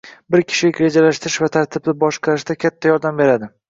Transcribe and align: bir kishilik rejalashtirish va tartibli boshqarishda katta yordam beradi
bir 0.35 0.41
kishilik 0.53 0.79
rejalashtirish 0.85 1.37
va 1.45 1.51
tartibli 1.59 1.97
boshqarishda 2.07 2.61
katta 2.67 2.95
yordam 2.97 3.27
beradi 3.27 3.57